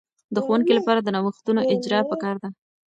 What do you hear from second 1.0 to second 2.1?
د نوښتونو اجراء